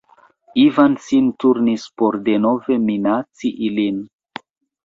Ivan 0.61 0.95
sin 1.07 1.27
turnis 1.43 1.85
por 2.03 2.19
denove 2.31 2.81
minaci 2.89 3.55
ilin. 3.69 4.01